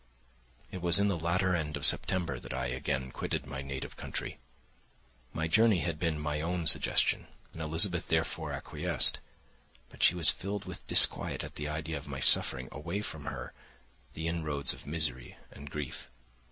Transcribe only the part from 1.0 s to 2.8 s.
the latter end of September that I